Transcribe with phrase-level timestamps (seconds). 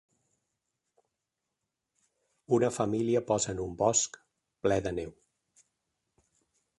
[2.57, 4.17] Una família posa en un bosc
[4.67, 5.13] ple de neu.